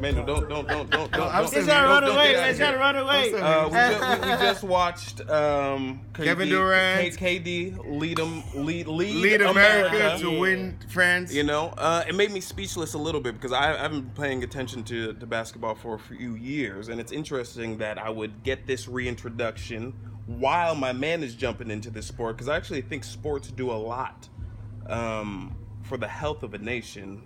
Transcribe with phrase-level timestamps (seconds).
[0.00, 1.34] Manuel, don't, don't, don't, don't, don't.
[1.34, 2.32] I'm don't- trying to run away.
[2.32, 3.34] get out I'm of trying to run away.
[3.34, 7.16] Uh, we, just, we, we just watched um, KD, Kevin Durant.
[7.16, 11.34] KD lead them, lead, lead, Lead America to win France.
[11.34, 14.42] You know, uh, it made me speechless a little bit because I, I've been paying
[14.42, 18.66] attention to, to basketball for a few years, and it's interesting that I would get
[18.66, 19.92] this reintroduction
[20.26, 23.74] while my man is jumping into this sport because I actually think sports do a
[23.74, 24.28] lot
[24.88, 27.22] um, for the health of a nation,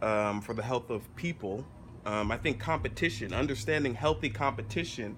[0.00, 1.66] um, for the health of people.
[2.04, 5.16] Um, I think competition, understanding healthy competition,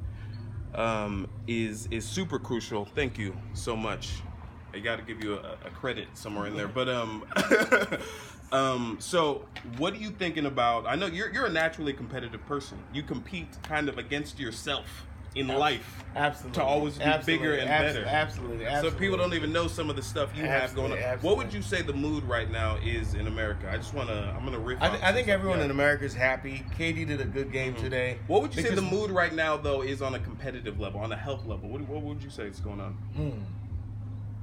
[0.74, 2.84] um, is is super crucial.
[2.84, 4.22] Thank you so much.
[4.72, 6.68] I got to give you a, a credit somewhere in there.
[6.68, 7.24] But um,
[8.52, 9.46] um, so
[9.78, 10.86] what are you thinking about?
[10.86, 12.78] I know you're you're a naturally competitive person.
[12.92, 16.04] You compete kind of against yourself in life.
[16.16, 16.54] Absolutely.
[16.60, 17.46] To always be Absolutely.
[17.46, 18.06] bigger and Abs- better.
[18.06, 18.64] Absolutely.
[18.66, 19.00] So absolutely.
[19.00, 20.98] people don't even know some of the stuff you have going on.
[20.98, 23.68] Absolutely, What would you say the mood right now is in America?
[23.70, 24.14] I just want to.
[24.36, 24.78] I'm gonna riff.
[24.80, 25.64] I, th- I think everyone yeah.
[25.66, 26.64] in America is happy.
[26.78, 28.18] KD did a good game today.
[28.28, 31.10] What would you say the mood right now though is on a competitive level, on
[31.10, 31.68] a health level?
[31.68, 32.92] What, what would you say is going on?
[33.16, 33.42] Hmm.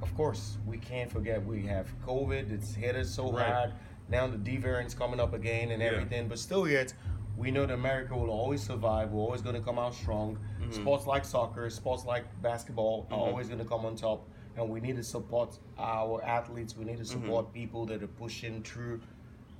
[0.02, 2.52] Of course, we can't forget we have COVID.
[2.52, 3.46] It's hit us so Right.
[3.46, 3.72] hard.
[4.08, 5.88] Now the D variant's coming up again and Yeah.
[5.92, 6.28] everything.
[6.28, 6.92] But still, yet
[7.36, 9.10] we know that America will always survive.
[9.10, 10.38] We're always going to come out strong.
[10.60, 10.72] Mm-hmm.
[10.72, 14.28] Sports like soccer, sports like basketball are always going to come on top.
[14.56, 16.76] And we need to support our athletes.
[16.76, 17.22] We need to Mm-hmm.
[17.22, 19.00] support people that are pushing through,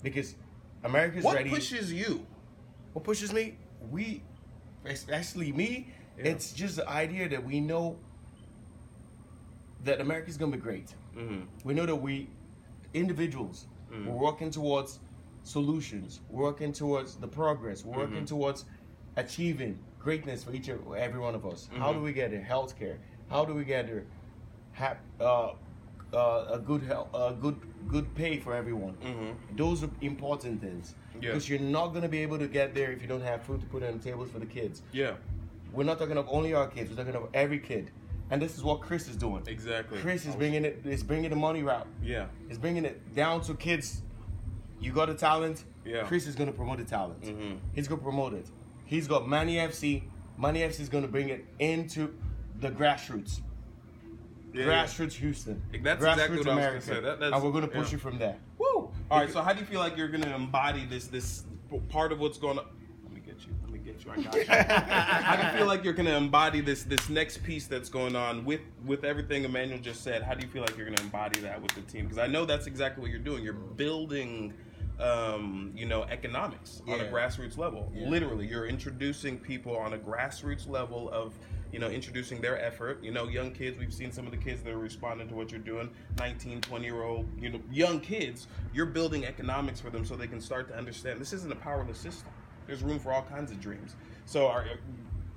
[0.03, 0.35] because
[0.85, 1.51] America's What ready.
[1.51, 2.27] What pushes you?
[2.93, 3.57] What pushes me?
[3.91, 4.23] We,
[4.85, 6.27] especially me, Yeah.
[6.33, 7.97] it's just the idea that we know
[9.85, 10.95] that America's gonna be great.
[11.17, 11.41] Mm-hmm.
[11.65, 12.29] We know that we,
[12.95, 15.01] individuals, we're working towards
[15.45, 16.21] solutions.
[16.31, 17.85] Working towards the progress.
[17.85, 18.65] We're working towards
[19.17, 21.69] achieving greatness for each and every one of us.
[21.77, 22.47] How do we get there?
[22.49, 22.97] Healthcare.
[23.31, 24.05] How do we get there?
[24.73, 25.53] Hap, uh,
[26.15, 27.57] uh, a good health, a good
[27.89, 28.95] good pay for everyone.
[29.57, 31.21] Those are important things Yeah.
[31.21, 33.67] because you're not gonna be able to get there if you don't have food to
[33.67, 34.83] put on the tables for the kids.
[34.93, 35.15] Yeah,
[35.73, 36.91] We're not talking of only our kids.
[36.91, 37.91] We're talking of every kid,
[38.31, 39.43] and this is what Chris is doing.
[39.47, 39.99] exactly.
[39.99, 40.83] Chris is bringing it.
[40.85, 41.87] Is bringing the money route.
[42.03, 44.03] Yeah, it's bringing it down to kids.
[44.83, 45.65] You got a talent.
[45.85, 46.03] Yeah.
[46.05, 47.23] Chris is gonna promote the talent.
[47.23, 47.59] Mhm.
[47.75, 48.47] He's gonna promote it.
[48.85, 50.05] He's got Money FC.
[50.37, 52.13] Money FC is gonna bring it into
[52.61, 53.41] the grassroots.
[54.53, 54.65] yeah.
[54.67, 55.63] grassroots Houston.
[55.73, 56.81] That's grassroots exactly what I was gonna America.
[56.87, 56.95] say.
[57.01, 57.97] That- that's- and we're gonna push yeah.
[57.97, 58.37] it from there.
[58.59, 58.91] Woo!
[59.11, 59.31] All right.
[59.31, 61.45] So how do you feel like you're gonna embody this this
[61.89, 62.67] part of what's going on?
[63.05, 63.53] Let me get you.
[63.63, 64.11] Let me get you.
[64.13, 64.45] I got you.
[64.49, 68.45] how do you feel like you're gonna embody this this next piece that's going on
[68.45, 70.23] with with everything Emmanuel just said?
[70.23, 72.05] How do you feel like you're gonna embody that with the team?
[72.05, 73.43] Because I know that's exactly what you're doing.
[73.43, 74.53] You're building.
[75.01, 77.91] Um, you know, economics on a grassroots level.
[77.93, 78.09] Yeah.
[78.09, 81.33] Literally, you're introducing people on a grassroots level of,
[81.73, 83.03] you know, introducing their effort.
[83.03, 85.51] You know, young kids, we've seen some of the kids that are responding to what
[85.51, 88.47] you're doing, 19, 20 year old, you know, young kids.
[88.73, 91.99] You're building economics for them so they can start to understand this isn't a powerless
[91.99, 92.29] system.
[92.67, 93.97] There's room for all kinds of dreams.
[94.25, 94.67] So, are,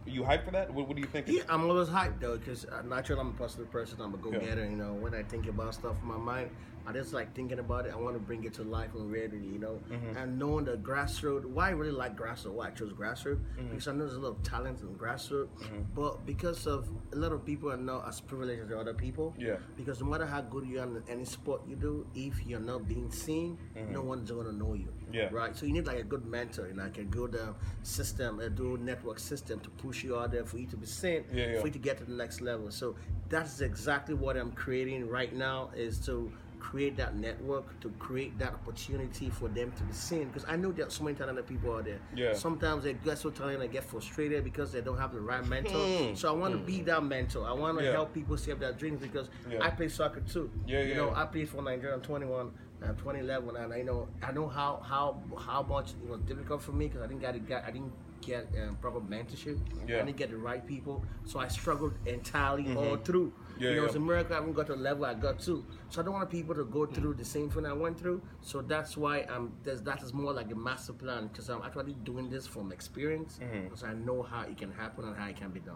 [0.06, 0.74] are you hyped for that?
[0.74, 1.28] What, what do you think?
[1.28, 4.00] Yeah, I'm always hyped though, because naturally I'm a positive person.
[4.02, 4.24] I'm a Yeah.
[4.40, 4.66] go-getter.
[4.66, 6.50] You know, when I think about stuff in my mind,
[6.88, 7.94] I just like thinking about it.
[7.94, 9.38] I want to bring it to life and reality.
[9.54, 10.18] You know, Mm-hmm.
[10.18, 11.46] and knowing the grassroots.
[11.46, 12.52] Why I really like grassroots?
[12.54, 13.40] Why I chose grassroots?
[13.58, 13.70] Mm-hmm.
[13.70, 15.48] Because I know there's a lot of talent in grassroots,
[15.96, 19.34] but because of a lot of people are not as privileged as other people.
[19.40, 19.56] Yeah.
[19.76, 22.88] Because no matter how good you are in any sport you do, if you're not
[22.88, 23.58] being seen,
[23.90, 24.90] no one's gonna know you.
[25.06, 25.14] Mm-hmm.
[25.16, 25.30] Yeah.
[25.32, 25.56] Right.
[25.58, 28.50] So you need like a good mentor, you know, like a good uh, system, a
[28.50, 31.60] good network system to push you out there for you to be seen, Yeah, yeah.
[31.62, 32.72] for you to get to the next level.
[32.72, 32.96] So
[33.30, 38.52] that's exactly what I'm creating right now is to create that network, to create that
[38.54, 40.28] opportunity for them to be seen.
[40.28, 42.00] Because I know there are so many talented people out there.
[42.16, 42.34] Yeah.
[42.34, 45.78] Sometimes they get so talented and get frustrated because they don't have the right mentor.
[45.78, 46.16] Hmm.
[46.16, 47.46] So I want to be that mentor.
[47.48, 47.92] I want to Yeah.
[47.92, 49.64] help people save their dreams because Yeah.
[49.64, 50.50] I play soccer too.
[50.66, 51.22] Yeah, You know, yeah.
[51.22, 52.52] I played for Nigeria in 21
[52.82, 56.72] and 2011, and I know I know how how how much it was difficult for
[56.72, 57.94] me because I didn't get it, I didn't
[58.26, 59.58] get um, proper mentorship.
[59.88, 59.98] Yeah.
[59.98, 63.28] I didn't get the right people, so I struggled entirely all through.
[63.28, 63.64] Mm-hmm.
[63.64, 63.88] Yeah, you know, yeah.
[63.88, 65.66] it's a miracle I haven't got to the level I got to.
[65.90, 68.22] So I don't want people to go through the same thing I went through.
[68.42, 69.54] So that's why I'm.
[69.64, 73.40] There's, that is more like a master plan because I'm actually doing this from experience
[73.42, 73.64] Mm-hmm.
[73.66, 75.76] because I know how it can happen and how it can be done.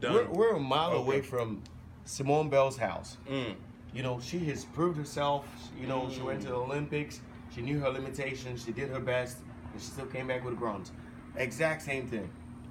[0.00, 0.14] Done.
[0.14, 1.00] We're, we're a mile Okay.
[1.00, 1.62] away from
[2.04, 3.16] Simone Biles' house.
[3.28, 3.54] Mm.
[3.94, 5.44] You know, she has proved herself.
[5.80, 7.20] You know, she went to the Olympics.
[7.54, 8.64] She knew her limitations.
[8.64, 9.38] She did her best,
[9.72, 10.92] and she still came back with a bronze.
[11.36, 12.28] Exact same thing.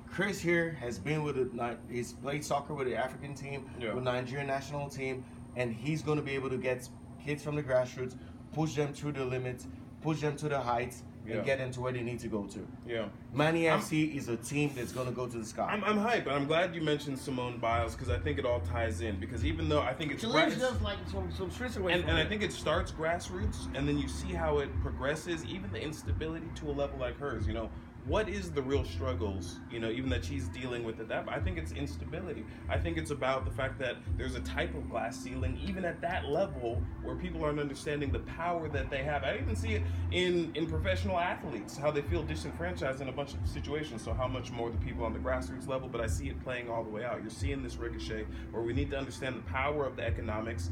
[0.09, 1.77] Chris here has been with the.
[1.89, 3.93] He's played soccer with the African team, Yeah.
[3.93, 5.23] with Nigerian national team,
[5.55, 6.87] and he's going to be able to get
[7.23, 8.15] kids from the grassroots,
[8.53, 9.67] push them through the limits,
[10.01, 11.35] push them to the heights, Yeah.
[11.35, 12.65] and get them to where they need to go to.
[12.87, 13.09] Yeah.
[13.33, 15.65] Manny I'm- FC is a team that's gonna go to the sky.
[15.69, 18.61] I'm, I'm hyped, and I'm glad you mentioned Simone Biles because I think it all
[18.61, 19.19] ties in.
[19.19, 21.91] Because even though I think it's She gra- lives just like some some streets away
[21.93, 25.43] and, from and I think it starts grassroots, and then you see how it progresses,
[25.45, 27.45] even the instability to a level like hers.
[27.45, 27.69] You know,
[28.07, 29.59] what is the real struggles?
[29.69, 31.09] You know, even that she's dealing with it.
[31.09, 32.45] That I think it's instability.
[32.69, 35.99] I think it's about the fact that there's a type of glass ceiling, even at
[36.01, 39.23] that level, where people aren't understanding the power that they have.
[39.23, 43.33] I even see it in in professional athletes, how they feel disenfranchised in a bunch
[43.33, 44.01] of situations.
[44.01, 46.69] So how much more the people on the grassroots level, but I see it playing
[46.69, 47.21] all the way out.
[47.21, 50.71] You're seeing this ricochet, where we need to understand the power of the economics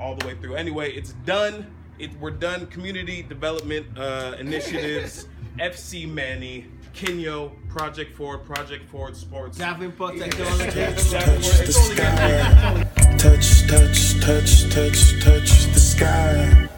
[0.00, 0.54] all the way through.
[0.54, 1.66] Anyway, it's done.
[1.98, 2.66] It, we're done.
[2.68, 9.58] Community development uh, initiatives, FC Manny, Kinyo, Project Ford, Project Ford Sports.
[9.58, 10.28] Davenport Yeah.
[10.28, 12.86] Davenport, it's only sky.
[13.18, 16.68] Touch, touch, touch, touch, touch the sky.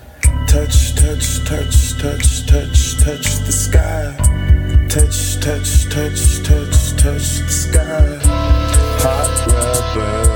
[0.47, 4.15] Touch, touch, touch, touch, touch, touch the sky.
[4.89, 8.19] Touch, touch, touch, touch, touch the sky.
[9.03, 10.32] Hot rubber